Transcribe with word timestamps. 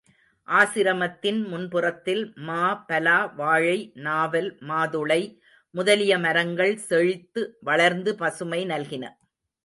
ஆசிரமத்தின் 0.47 1.41
முன்புறத்தில் 1.47 2.23
மா, 2.35 2.61
பலா, 2.87 3.17
வாழை, 3.35 3.75
நாவல், 3.97 4.49
மாதுளை 4.61 5.19
முதலிய 5.75 6.17
மரங்கள் 6.17 6.73
செழித்து 6.87 7.43
வளர்ந்து 7.61 8.13
பசுமை 8.15 8.61
நல்கின. 8.65 9.05